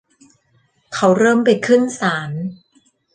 [0.93, 2.31] เขาเริ่มไปขึ้นศาล